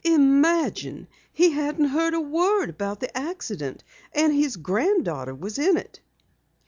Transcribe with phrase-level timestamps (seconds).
[0.03, 1.07] Imagine!
[1.31, 5.99] He hadn't heard a word about the accident, and his granddaughter was in it!"